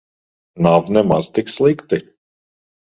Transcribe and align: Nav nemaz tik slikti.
Nav 0.67 0.89
nemaz 0.97 1.29
tik 1.37 1.55
slikti. 1.59 2.05